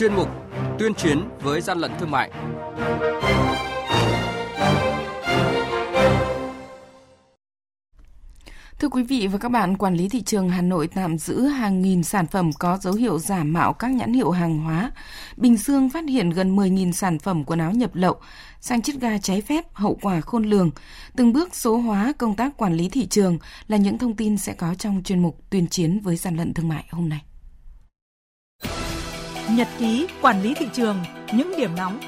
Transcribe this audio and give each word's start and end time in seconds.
chuyên 0.00 0.14
mục 0.14 0.28
Tuyên 0.78 0.94
chiến 0.94 1.28
với 1.40 1.60
gian 1.60 1.78
lận 1.78 1.90
thương 1.98 2.10
mại. 2.10 2.30
Thưa 8.78 8.88
quý 8.88 9.02
vị 9.02 9.26
và 9.26 9.38
các 9.38 9.48
bạn, 9.48 9.76
quản 9.76 9.94
lý 9.94 10.08
thị 10.08 10.22
trường 10.22 10.48
Hà 10.48 10.62
Nội 10.62 10.88
tạm 10.94 11.18
giữ 11.18 11.46
hàng 11.46 11.82
nghìn 11.82 12.02
sản 12.02 12.26
phẩm 12.26 12.50
có 12.58 12.78
dấu 12.82 12.92
hiệu 12.92 13.18
giả 13.18 13.44
mạo 13.44 13.72
các 13.72 13.90
nhãn 13.90 14.12
hiệu 14.12 14.30
hàng 14.30 14.58
hóa. 14.58 14.92
Bình 15.36 15.56
Dương 15.56 15.90
phát 15.90 16.04
hiện 16.08 16.30
gần 16.30 16.56
10.000 16.56 16.92
sản 16.92 17.18
phẩm 17.18 17.44
quần 17.44 17.58
áo 17.58 17.72
nhập 17.72 17.94
lậu, 17.94 18.16
sang 18.60 18.82
chiết 18.82 18.96
ga 18.96 19.18
trái 19.18 19.40
phép, 19.40 19.64
hậu 19.72 19.98
quả 20.02 20.20
khôn 20.20 20.44
lường. 20.44 20.70
Từng 21.16 21.32
bước 21.32 21.54
số 21.54 21.76
hóa 21.76 22.12
công 22.18 22.36
tác 22.36 22.56
quản 22.56 22.74
lý 22.74 22.88
thị 22.88 23.06
trường 23.06 23.38
là 23.68 23.76
những 23.76 23.98
thông 23.98 24.16
tin 24.16 24.36
sẽ 24.36 24.52
có 24.52 24.74
trong 24.74 25.02
chuyên 25.04 25.22
mục 25.22 25.50
tuyên 25.50 25.66
chiến 25.66 26.00
với 26.00 26.16
gian 26.16 26.36
lận 26.36 26.54
thương 26.54 26.68
mại 26.68 26.84
hôm 26.90 27.08
nay. 27.08 27.20
Nhật 29.56 29.68
ký 29.78 30.06
quản 30.22 30.42
lý 30.42 30.54
thị 30.54 30.66
trường, 30.72 30.96
những 31.34 31.52
điểm 31.58 31.70
nóng 31.76 32.00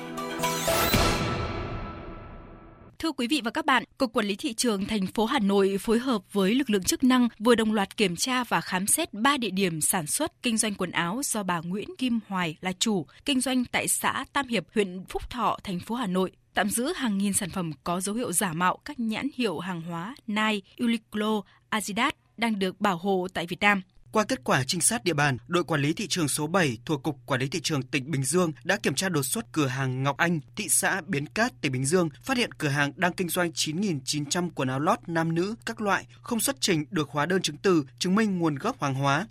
Thưa 2.98 3.12
quý 3.12 3.26
vị 3.26 3.40
và 3.44 3.50
các 3.50 3.66
bạn, 3.66 3.84
Cục 3.98 4.12
Quản 4.12 4.26
lý 4.26 4.36
thị 4.36 4.54
trường 4.54 4.84
thành 4.84 5.06
phố 5.06 5.24
Hà 5.24 5.38
Nội 5.38 5.76
phối 5.80 5.98
hợp 5.98 6.22
với 6.32 6.54
lực 6.54 6.70
lượng 6.70 6.82
chức 6.82 7.04
năng 7.04 7.28
vừa 7.38 7.54
đồng 7.54 7.72
loạt 7.72 7.96
kiểm 7.96 8.16
tra 8.16 8.44
và 8.44 8.60
khám 8.60 8.86
xét 8.86 9.14
3 9.14 9.36
địa 9.36 9.50
điểm 9.50 9.80
sản 9.80 10.06
xuất 10.06 10.42
kinh 10.42 10.56
doanh 10.56 10.74
quần 10.74 10.90
áo 10.90 11.20
do 11.24 11.42
bà 11.42 11.60
Nguyễn 11.60 11.88
Kim 11.98 12.20
Hoài 12.28 12.56
là 12.60 12.72
chủ, 12.78 13.06
kinh 13.24 13.40
doanh 13.40 13.64
tại 13.64 13.88
xã 13.88 14.24
Tam 14.32 14.48
Hiệp, 14.48 14.64
huyện 14.74 15.04
Phúc 15.08 15.30
Thọ, 15.30 15.58
thành 15.64 15.80
phố 15.80 15.94
Hà 15.94 16.06
Nội 16.06 16.32
tạm 16.54 16.70
giữ 16.70 16.92
hàng 16.92 17.18
nghìn 17.18 17.32
sản 17.32 17.50
phẩm 17.50 17.70
có 17.84 18.00
dấu 18.00 18.14
hiệu 18.14 18.32
giả 18.32 18.52
mạo 18.52 18.78
các 18.84 19.00
nhãn 19.00 19.28
hiệu 19.34 19.58
hàng 19.58 19.82
hóa 19.82 20.14
Nike, 20.26 20.68
Uniqlo, 20.78 21.42
Adidas 21.68 22.12
đang 22.36 22.58
được 22.58 22.80
bảo 22.80 22.96
hộ 22.96 23.26
tại 23.34 23.46
Việt 23.46 23.60
Nam. 23.60 23.82
Qua 24.12 24.24
kết 24.24 24.44
quả 24.44 24.64
trinh 24.66 24.80
sát 24.80 25.04
địa 25.04 25.12
bàn, 25.12 25.36
đội 25.48 25.64
quản 25.64 25.80
lý 25.80 25.92
thị 25.92 26.06
trường 26.06 26.28
số 26.28 26.46
7 26.46 26.78
thuộc 26.84 27.02
Cục 27.02 27.18
Quản 27.26 27.40
lý 27.40 27.48
thị 27.48 27.60
trường 27.62 27.82
tỉnh 27.82 28.10
Bình 28.10 28.24
Dương 28.24 28.52
đã 28.64 28.76
kiểm 28.76 28.94
tra 28.94 29.08
đột 29.08 29.22
xuất 29.22 29.52
cửa 29.52 29.66
hàng 29.66 30.02
Ngọc 30.02 30.16
Anh, 30.16 30.40
thị 30.56 30.68
xã 30.68 31.00
Biến 31.06 31.26
Cát, 31.26 31.52
tỉnh 31.60 31.72
Bình 31.72 31.84
Dương, 31.84 32.08
phát 32.22 32.36
hiện 32.36 32.52
cửa 32.52 32.68
hàng 32.68 32.92
đang 32.96 33.12
kinh 33.12 33.28
doanh 33.28 33.50
9.900 33.50 34.50
quần 34.54 34.68
áo 34.68 34.80
lót 34.80 34.98
nam 35.06 35.34
nữ 35.34 35.54
các 35.66 35.80
loại, 35.80 36.06
không 36.22 36.40
xuất 36.40 36.56
trình 36.60 36.84
được 36.90 37.08
hóa 37.10 37.26
đơn 37.26 37.42
chứng 37.42 37.56
từ 37.56 37.84
chứng 37.98 38.14
minh 38.14 38.38
nguồn 38.38 38.54
gốc 38.54 38.82
hàng 38.82 38.94
hóa. 38.94 39.26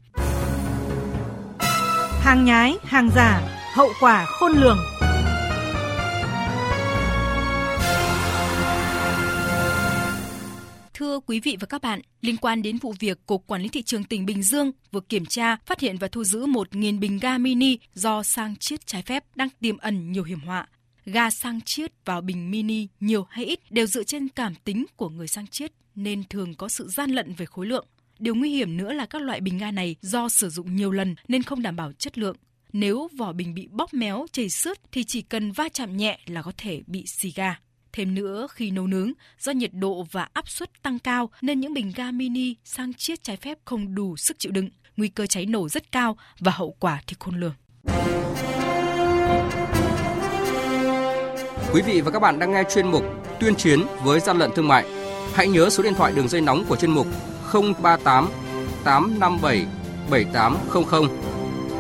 Hàng 2.22 2.46
nhái, 2.46 2.76
hàng 2.84 3.10
giả, 3.16 3.42
hậu 3.76 3.90
quả 4.00 4.26
khôn 4.26 4.52
lường. 4.52 4.78
Thưa 11.12 11.20
quý 11.20 11.40
vị 11.40 11.58
và 11.60 11.68
các 11.68 11.82
bạn, 11.82 12.02
liên 12.22 12.38
quan 12.38 12.62
đến 12.62 12.78
vụ 12.78 12.94
việc 13.00 13.26
Cục 13.26 13.48
Quản 13.48 13.62
lý 13.62 13.70
Thị 13.70 13.82
trường 13.82 14.04
tỉnh 14.04 14.26
Bình 14.26 14.44
Dương 14.44 14.72
vừa 14.92 15.00
kiểm 15.00 15.26
tra, 15.26 15.58
phát 15.66 15.80
hiện 15.80 15.98
và 15.98 16.08
thu 16.08 16.24
giữ 16.24 16.46
1.000 16.46 17.00
bình 17.00 17.20
ga 17.22 17.38
mini 17.38 17.78
do 17.94 18.24
sang 18.24 18.56
chiết 18.56 18.86
trái 18.86 19.02
phép 19.02 19.24
đang 19.36 19.50
tiềm 19.60 19.78
ẩn 19.78 20.12
nhiều 20.12 20.24
hiểm 20.24 20.40
họa. 20.40 20.68
Ga 21.06 21.30
sang 21.30 21.62
chiết 21.62 21.92
vào 22.06 22.22
bình 22.22 22.52
mini 22.52 22.88
nhiều 23.00 23.28
hay 23.30 23.46
ít 23.46 23.60
đều 23.72 23.86
dựa 23.86 24.04
trên 24.04 24.28
cảm 24.28 24.56
tính 24.56 24.86
của 24.96 25.10
người 25.10 25.28
sang 25.28 25.48
chiết 25.48 25.72
nên 25.96 26.24
thường 26.30 26.56
có 26.56 26.70
sự 26.70 26.88
gian 26.88 27.12
lận 27.12 27.34
về 27.34 27.46
khối 27.46 27.66
lượng. 27.66 27.86
Điều 28.20 28.36
nguy 28.36 28.50
hiểm 28.50 28.78
nữa 28.78 28.94
là 28.94 29.06
các 29.06 29.22
loại 29.22 29.42
bình 29.42 29.58
ga 29.58 29.72
này 29.72 29.96
do 30.02 30.30
sử 30.30 30.50
dụng 30.50 30.76
nhiều 30.76 30.92
lần 30.92 31.16
nên 31.28 31.44
không 31.44 31.62
đảm 31.62 31.76
bảo 31.76 31.92
chất 31.92 32.18
lượng. 32.18 32.36
Nếu 32.74 33.10
vỏ 33.18 33.34
bình 33.34 33.54
bị 33.54 33.68
bóp 33.72 33.94
méo, 33.94 34.26
chảy 34.32 34.50
xước 34.50 34.80
thì 34.92 35.04
chỉ 35.04 35.22
cần 35.22 35.52
va 35.52 35.70
chạm 35.70 35.98
nhẹ 35.98 36.20
là 36.26 36.42
có 36.42 36.52
thể 36.58 36.82
bị 36.88 37.06
xì 37.08 37.34
ga. 37.36 37.56
Thêm 37.94 38.16
nữa, 38.16 38.48
khi 38.52 38.72
nấu 38.72 38.88
nướng, 38.88 39.12
do 39.40 39.52
nhiệt 39.52 39.72
độ 39.74 40.06
và 40.12 40.28
áp 40.34 40.50
suất 40.50 40.84
tăng 40.84 41.00
cao 41.00 41.30
nên 41.42 41.60
những 41.60 41.74
bình 41.74 41.94
ga 41.96 42.12
mini 42.12 42.56
sang 42.64 42.94
chiết 42.94 43.24
trái 43.24 43.38
phép 43.38 43.58
không 43.66 43.96
đủ 43.96 44.18
sức 44.18 44.40
chịu 44.40 44.52
đựng, 44.52 44.70
nguy 44.98 45.08
cơ 45.08 45.26
cháy 45.26 45.46
nổ 45.46 45.70
rất 45.70 45.92
cao 45.92 46.18
và 46.40 46.52
hậu 46.52 46.76
quả 46.80 47.02
thì 47.08 47.16
khôn 47.20 47.40
lường. 47.40 47.54
Quý 51.74 51.82
vị 51.82 52.02
và 52.02 52.12
các 52.12 52.20
bạn 52.20 52.40
đang 52.40 52.52
nghe 52.52 52.64
chuyên 52.74 52.92
mục 52.92 53.04
Tuyên 53.40 53.56
chiến 53.56 53.80
với 54.04 54.20
gian 54.20 54.38
lận 54.38 54.52
thương 54.56 54.68
mại. 54.68 54.86
Hãy 55.34 55.48
nhớ 55.48 55.70
số 55.70 55.84
điện 55.84 55.94
thoại 55.94 56.14
đường 56.16 56.28
dây 56.28 56.42
nóng 56.42 56.66
của 56.66 56.76
chuyên 56.76 56.92
mục 56.92 57.08
038 57.54 58.30
857 58.84 59.66
7800 60.12 61.10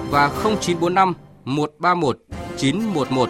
và 0.09 0.29
0945 0.43 1.13
131 1.45 2.17
911 2.57 3.29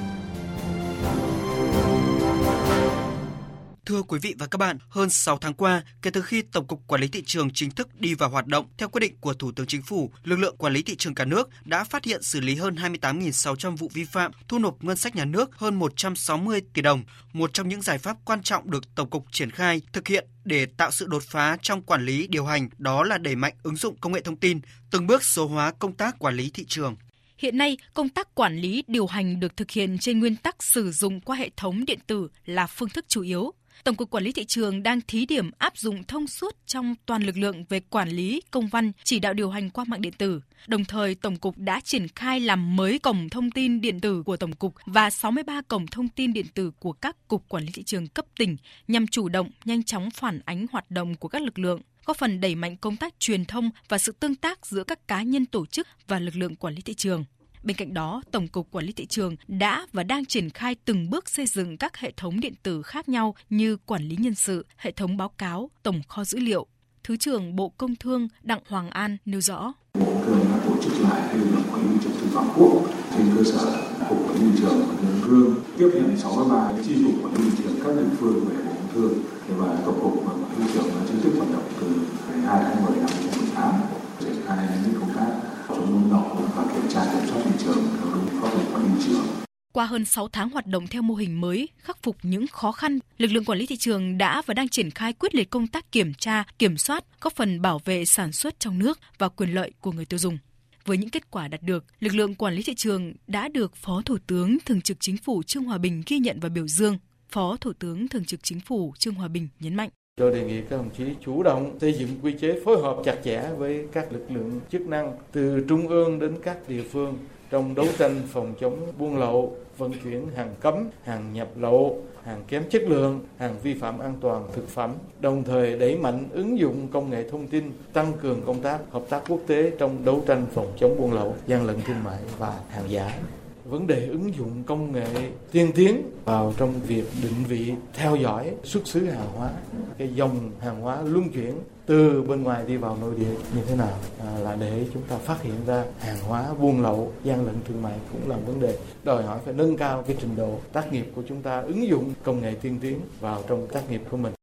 Thưa 3.91 4.01
quý 4.01 4.19
vị 4.21 4.35
và 4.37 4.47
các 4.47 4.57
bạn, 4.57 4.77
hơn 4.89 5.09
6 5.09 5.37
tháng 5.37 5.53
qua, 5.53 5.83
kể 6.01 6.11
từ 6.11 6.21
khi 6.21 6.41
Tổng 6.41 6.67
cục 6.67 6.87
Quản 6.87 7.01
lý 7.01 7.07
thị 7.07 7.23
trường 7.25 7.49
chính 7.53 7.71
thức 7.71 7.99
đi 7.99 8.13
vào 8.13 8.29
hoạt 8.29 8.47
động 8.47 8.65
theo 8.77 8.89
quyết 8.89 8.99
định 8.99 9.15
của 9.19 9.33
Thủ 9.33 9.51
tướng 9.51 9.67
Chính 9.67 9.81
phủ, 9.81 10.11
lực 10.23 10.35
lượng 10.35 10.57
quản 10.57 10.73
lý 10.73 10.81
thị 10.81 10.95
trường 10.95 11.15
cả 11.15 11.25
nước 11.25 11.49
đã 11.65 11.83
phát 11.83 12.05
hiện 12.05 12.23
xử 12.23 12.39
lý 12.39 12.55
hơn 12.55 12.75
28.600 12.75 13.75
vụ 13.75 13.89
vi 13.93 14.03
phạm, 14.03 14.31
thu 14.47 14.59
nộp 14.59 14.83
ngân 14.83 14.97
sách 14.97 15.15
nhà 15.15 15.25
nước 15.25 15.55
hơn 15.55 15.75
160 15.75 16.61
tỷ 16.73 16.81
đồng. 16.81 17.03
Một 17.33 17.53
trong 17.53 17.69
những 17.69 17.81
giải 17.81 17.97
pháp 17.97 18.17
quan 18.25 18.43
trọng 18.43 18.71
được 18.71 18.95
Tổng 18.95 19.09
cục 19.09 19.25
triển 19.31 19.51
khai 19.51 19.81
thực 19.93 20.07
hiện 20.07 20.27
để 20.45 20.65
tạo 20.65 20.91
sự 20.91 21.07
đột 21.07 21.23
phá 21.23 21.57
trong 21.61 21.81
quản 21.81 22.05
lý 22.05 22.27
điều 22.27 22.45
hành 22.45 22.69
đó 22.77 23.03
là 23.03 23.17
đẩy 23.17 23.35
mạnh 23.35 23.53
ứng 23.63 23.75
dụng 23.75 23.97
công 23.97 24.11
nghệ 24.11 24.21
thông 24.21 24.37
tin, 24.37 24.59
từng 24.91 25.07
bước 25.07 25.23
số 25.23 25.47
hóa 25.47 25.71
công 25.79 25.93
tác 25.93 26.19
quản 26.19 26.35
lý 26.35 26.51
thị 26.53 26.65
trường. 26.67 26.95
Hiện 27.37 27.57
nay, 27.57 27.77
công 27.93 28.09
tác 28.09 28.35
quản 28.35 28.57
lý 28.57 28.83
điều 28.87 29.05
hành 29.05 29.39
được 29.39 29.57
thực 29.57 29.71
hiện 29.71 29.97
trên 29.97 30.19
nguyên 30.19 30.35
tắc 30.35 30.63
sử 30.63 30.91
dụng 30.91 31.21
qua 31.21 31.35
hệ 31.35 31.49
thống 31.57 31.85
điện 31.85 31.99
tử 32.07 32.27
là 32.45 32.67
phương 32.67 32.89
thức 32.89 33.05
chủ 33.07 33.21
yếu. 33.21 33.53
Tổng 33.83 33.95
cục 33.95 34.09
Quản 34.09 34.23
lý 34.23 34.31
thị 34.31 34.45
trường 34.45 34.83
đang 34.83 35.01
thí 35.01 35.25
điểm 35.25 35.51
áp 35.57 35.77
dụng 35.77 36.03
thông 36.03 36.27
suốt 36.27 36.55
trong 36.65 36.95
toàn 37.05 37.23
lực 37.23 37.37
lượng 37.37 37.65
về 37.69 37.79
quản 37.79 38.09
lý 38.09 38.41
công 38.51 38.67
văn 38.67 38.91
chỉ 39.03 39.19
đạo 39.19 39.33
điều 39.33 39.49
hành 39.49 39.69
qua 39.69 39.85
mạng 39.87 40.01
điện 40.01 40.13
tử. 40.17 40.41
Đồng 40.67 40.85
thời, 40.85 41.15
Tổng 41.15 41.35
cục 41.35 41.57
đã 41.57 41.79
triển 41.83 42.07
khai 42.07 42.39
làm 42.39 42.75
mới 42.75 42.99
cổng 42.99 43.29
thông 43.29 43.51
tin 43.51 43.81
điện 43.81 43.99
tử 43.99 44.23
của 44.23 44.37
Tổng 44.37 44.55
cục 44.55 44.73
và 44.85 45.09
63 45.09 45.61
cổng 45.61 45.87
thông 45.87 46.09
tin 46.09 46.33
điện 46.33 46.45
tử 46.53 46.71
của 46.79 46.93
các 46.93 47.27
cục 47.27 47.49
quản 47.49 47.63
lý 47.63 47.71
thị 47.73 47.83
trường 47.83 48.07
cấp 48.07 48.25
tỉnh 48.37 48.57
nhằm 48.87 49.07
chủ 49.07 49.29
động, 49.29 49.49
nhanh 49.65 49.83
chóng 49.83 50.11
phản 50.11 50.39
ánh 50.45 50.65
hoạt 50.71 50.91
động 50.91 51.15
của 51.15 51.27
các 51.27 51.41
lực 51.41 51.59
lượng 51.59 51.81
góp 52.05 52.17
phần 52.17 52.41
đẩy 52.41 52.55
mạnh 52.55 52.77
công 52.77 52.97
tác 52.97 53.19
truyền 53.19 53.45
thông 53.45 53.69
và 53.89 53.97
sự 53.97 54.11
tương 54.11 54.35
tác 54.35 54.65
giữa 54.65 54.83
các 54.83 55.07
cá 55.07 55.23
nhân 55.23 55.45
tổ 55.45 55.65
chức 55.65 55.87
và 56.07 56.19
lực 56.19 56.35
lượng 56.35 56.55
quản 56.55 56.73
lý 56.73 56.81
thị 56.81 56.93
trường. 56.93 57.25
Bên 57.63 57.77
cạnh 57.77 57.93
đó, 57.93 58.21
Tổng 58.31 58.47
cục 58.47 58.71
Quản 58.71 58.85
lý 58.85 58.93
thị 58.93 59.05
trường 59.05 59.35
đã 59.47 59.87
và 59.93 60.03
đang 60.03 60.25
triển 60.25 60.49
khai 60.49 60.75
từng 60.85 61.09
bước 61.09 61.29
xây 61.29 61.45
dựng 61.45 61.77
các 61.77 61.97
hệ 61.97 62.11
thống 62.17 62.39
điện 62.39 62.53
tử 62.63 62.81
khác 62.81 63.09
nhau 63.09 63.35
như 63.49 63.77
quản 63.77 64.03
lý 64.03 64.15
nhân 64.19 64.35
sự, 64.35 64.65
hệ 64.77 64.91
thống 64.91 65.17
báo 65.17 65.29
cáo, 65.29 65.69
tổng 65.83 66.01
kho 66.07 66.23
dữ 66.23 66.39
liệu. 66.39 66.67
Thứ 67.03 67.17
trưởng 67.17 67.55
Bộ 67.55 67.69
Công 67.69 67.95
Thương 67.95 68.27
Đặng 68.41 68.59
Hoàng 68.67 68.89
An 68.89 69.17
nêu 69.25 69.41
rõ. 69.41 69.73
Bộ 69.93 70.05
Công 70.05 70.23
Thương 70.25 70.45
đã 70.51 70.59
tổ 70.65 70.83
chức 70.83 71.01
lại 71.01 71.37
lực 71.37 71.45
lượng 71.51 71.63
quản 71.71 71.91
lý 71.91 71.97
thị 72.03 72.09
trường 72.19 72.29
toàn 72.33 72.53
quốc 72.55 72.83
trên 73.17 73.27
cơ 73.35 73.43
sở 73.43 73.87
cục 74.09 74.17
quản 74.27 74.35
lý 74.35 74.51
thị 74.51 74.57
trường 74.61 74.85
của 74.87 74.93
địa 75.01 75.21
phương 75.21 75.55
tiếp 75.77 75.89
nhận 75.93 76.17
63 76.17 76.73
chi 76.85 76.95
cục 77.05 77.23
quản 77.23 77.33
lý 77.35 77.49
thị 77.49 77.63
trường 77.63 77.79
các 77.83 77.95
địa 77.95 78.15
phương 78.19 78.45
về 78.45 78.55
Bộ 78.65 78.71
Công 78.73 78.89
Thương 78.93 79.23
và 79.57 79.77
tổng 79.85 79.99
cục 80.01 80.27
quản 80.27 80.37
lý 80.39 80.45
thị 80.57 80.71
trường 80.73 80.87
đã 80.87 81.01
chính 81.07 81.21
thức 81.21 81.33
hoạt 81.37 81.51
động 81.53 81.71
từ 81.79 81.87
12 82.33 82.63
tháng 82.63 82.85
10 82.85 82.97
năm 82.97 83.07
2018 83.09 83.75
triển 84.19 84.35
khai 84.47 84.67
những 84.85 84.99
công 84.99 85.13
tác 85.15 85.51
chống 85.67 85.93
buôn 85.93 86.11
lậu 86.11 86.37
và 86.55 86.63
kiểm 86.73 86.89
tra 86.89 87.01
kiểm 87.13 87.29
soát 87.29 87.41
thị 87.45 87.51
trường 87.59 87.77
theo 87.97 88.13
đúng 88.13 88.41
pháp 88.41 88.53
luật 88.53 88.67
quản 88.73 88.83
lý 88.83 88.89
thị 88.95 89.03
trường. 89.07 89.25
Qua 89.73 89.85
hơn 89.85 90.05
6 90.05 90.27
tháng 90.27 90.49
hoạt 90.49 90.67
động 90.67 90.87
theo 90.87 91.01
mô 91.01 91.15
hình 91.15 91.41
mới, 91.41 91.69
khắc 91.77 92.03
phục 92.03 92.17
những 92.23 92.47
khó 92.47 92.71
khăn, 92.71 92.99
lực 93.17 93.31
lượng 93.31 93.45
quản 93.45 93.59
lý 93.59 93.65
thị 93.65 93.77
trường 93.77 94.17
đã 94.17 94.41
và 94.45 94.53
đang 94.53 94.69
triển 94.69 94.91
khai 94.91 95.13
quyết 95.13 95.35
liệt 95.35 95.49
công 95.49 95.67
tác 95.67 95.91
kiểm 95.91 96.13
tra, 96.13 96.43
kiểm 96.59 96.77
soát, 96.77 97.03
góp 97.21 97.33
phần 97.35 97.61
bảo 97.61 97.81
vệ 97.85 98.05
sản 98.05 98.31
xuất 98.31 98.59
trong 98.59 98.79
nước 98.79 98.99
và 99.17 99.29
quyền 99.29 99.53
lợi 99.53 99.71
của 99.81 99.91
người 99.91 100.05
tiêu 100.05 100.19
dùng. 100.19 100.37
Với 100.85 100.97
những 100.97 101.09
kết 101.09 101.31
quả 101.31 101.47
đạt 101.47 101.63
được, 101.63 101.85
lực 101.99 102.15
lượng 102.15 102.35
quản 102.35 102.53
lý 102.53 102.63
thị 102.63 102.73
trường 102.75 103.13
đã 103.27 103.47
được 103.47 103.75
Phó 103.75 104.01
Thủ 104.05 104.17
tướng 104.27 104.57
Thường 104.65 104.81
trực 104.81 104.97
Chính 104.99 105.17
phủ 105.17 105.43
Trương 105.43 105.63
Hòa 105.63 105.77
Bình 105.77 106.03
ghi 106.07 106.19
nhận 106.19 106.39
và 106.39 106.49
biểu 106.49 106.67
dương. 106.67 106.97
Phó 107.29 107.57
Thủ 107.61 107.73
tướng 107.73 108.07
Thường 108.07 108.25
trực 108.25 108.39
Chính 108.43 108.59
phủ 108.59 108.93
Trương 108.97 109.13
Hòa 109.13 109.27
Bình 109.27 109.47
nhấn 109.59 109.75
mạnh. 109.75 109.89
Tôi 110.15 110.31
đề 110.31 110.43
nghị 110.43 110.61
các 110.61 110.77
đồng 110.77 110.89
chí 110.97 111.03
chủ 111.25 111.43
động 111.43 111.77
xây 111.81 111.93
dựng 111.93 112.09
quy 112.23 112.33
chế 112.33 112.59
phối 112.65 112.81
hợp 112.81 112.97
chặt 113.03 113.15
chẽ 113.23 113.49
với 113.57 113.87
các 113.91 114.11
lực 114.11 114.25
lượng 114.29 114.59
chức 114.71 114.81
năng 114.81 115.17
từ 115.31 115.65
trung 115.69 115.87
ương 115.87 116.19
đến 116.19 116.35
các 116.43 116.57
địa 116.67 116.83
phương 116.91 117.17
trong 117.49 117.75
đấu 117.75 117.85
tranh 117.97 118.21
phòng 118.27 118.53
chống 118.59 118.91
buôn 118.99 119.17
lậu, 119.17 119.57
vận 119.77 119.91
chuyển 120.03 120.27
hàng 120.35 120.55
cấm, 120.59 120.89
hàng 121.03 121.33
nhập 121.33 121.47
lậu, 121.55 122.03
hàng 122.23 122.43
kém 122.47 122.63
chất 122.69 122.81
lượng, 122.81 123.19
hàng 123.37 123.55
vi 123.63 123.73
phạm 123.73 123.99
an 123.99 124.13
toàn 124.21 124.47
thực 124.53 124.67
phẩm, 124.67 124.93
đồng 125.19 125.43
thời 125.43 125.79
đẩy 125.79 125.97
mạnh 125.97 126.27
ứng 126.31 126.59
dụng 126.59 126.87
công 126.91 127.09
nghệ 127.09 127.29
thông 127.29 127.47
tin, 127.47 127.71
tăng 127.93 128.13
cường 128.21 128.41
công 128.45 128.61
tác 128.61 128.79
hợp 128.91 129.03
tác 129.09 129.23
quốc 129.29 129.39
tế 129.47 129.71
trong 129.77 130.05
đấu 130.05 130.23
tranh 130.27 130.45
phòng 130.53 130.73
chống 130.77 130.95
buôn 130.99 131.13
lậu, 131.13 131.35
gian 131.47 131.65
lận 131.65 131.81
thương 131.85 132.03
mại 132.03 132.19
và 132.37 132.59
hàng 132.69 132.89
giả 132.89 133.19
vấn 133.65 133.87
đề 133.87 134.07
ứng 134.07 134.35
dụng 134.35 134.63
công 134.63 134.91
nghệ 134.91 135.31
tiên 135.51 135.71
tiến 135.75 136.11
vào 136.25 136.53
trong 136.57 136.73
việc 136.87 137.03
định 137.23 137.43
vị 137.47 137.73
theo 137.93 138.15
dõi 138.15 138.51
xuất 138.63 138.87
xứ 138.87 139.05
hàng 139.05 139.27
hóa. 139.37 139.49
Cái 139.97 140.13
dòng 140.13 140.51
hàng 140.59 140.81
hóa 140.81 141.01
luân 141.01 141.29
chuyển 141.29 141.53
từ 141.85 142.21
bên 142.21 142.43
ngoài 142.43 142.63
đi 142.67 142.77
vào 142.77 142.97
nội 143.01 143.13
địa 143.19 143.35
như 143.55 143.61
thế 143.67 143.75
nào 143.75 143.97
à, 144.19 144.39
là 144.39 144.55
để 144.55 144.85
chúng 144.93 145.03
ta 145.03 145.17
phát 145.17 145.41
hiện 145.41 145.55
ra 145.65 145.83
hàng 145.99 146.17
hóa 146.27 146.45
buôn 146.59 146.81
lậu 146.81 147.11
gian 147.23 147.45
lận 147.45 147.55
thương 147.67 147.81
mại 147.81 147.93
cũng 148.11 148.29
là 148.29 148.37
vấn 148.45 148.59
đề. 148.59 148.77
Đòi 149.03 149.23
hỏi 149.23 149.39
phải 149.45 149.53
nâng 149.53 149.77
cao 149.77 150.03
cái 150.07 150.15
trình 150.19 150.35
độ 150.35 150.59
tác 150.73 150.93
nghiệp 150.93 151.05
của 151.15 151.23
chúng 151.29 151.41
ta 151.41 151.61
ứng 151.61 151.87
dụng 151.87 152.13
công 152.23 152.41
nghệ 152.41 152.55
tiên 152.61 152.79
tiến 152.81 152.99
vào 153.19 153.43
trong 153.47 153.67
tác 153.67 153.91
nghiệp 153.91 154.01
của 154.11 154.17
mình. 154.17 154.33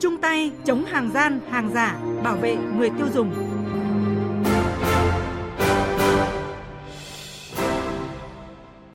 Chung 0.00 0.16
tay 0.22 0.50
chống 0.64 0.84
hàng 0.84 1.10
gian 1.14 1.40
hàng 1.48 1.70
giả 1.74 2.00
bảo 2.22 2.36
vệ 2.36 2.56
người 2.78 2.90
tiêu 2.90 3.06
dùng. 3.14 3.32